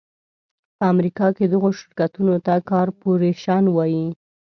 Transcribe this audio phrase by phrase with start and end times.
[0.77, 4.05] په امریکا کې دغو شرکتونو ته کارپورېشن وایي.